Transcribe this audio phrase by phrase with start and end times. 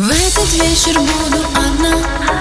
[0.00, 2.39] В этот вечер буду одна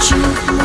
[0.00, 0.61] you.